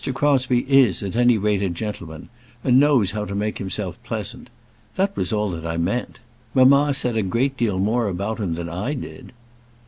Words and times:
Crosbie 0.15 0.65
is, 0.67 1.03
at 1.03 1.15
any 1.15 1.37
rate, 1.37 1.61
a 1.61 1.69
gentleman, 1.69 2.29
and 2.63 2.79
knows 2.79 3.11
how 3.11 3.23
to 3.23 3.35
make 3.35 3.59
himself 3.59 4.01
pleasant. 4.01 4.49
That 4.95 5.15
was 5.15 5.31
all 5.31 5.51
that 5.51 5.63
I 5.63 5.77
meant. 5.77 6.17
Mamma 6.55 6.95
said 6.95 7.15
a 7.15 7.21
great 7.21 7.55
deal 7.55 7.77
more 7.77 8.07
about 8.07 8.39
him 8.39 8.55
than 8.55 8.67
I 8.67 8.95
did." 8.95 9.31